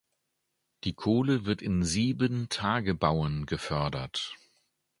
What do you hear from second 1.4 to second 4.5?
wird in sieben Tagebauen gefördert.